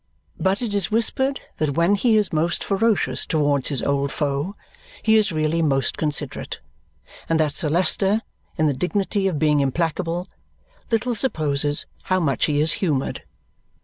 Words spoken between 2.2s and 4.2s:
most ferocious towards his old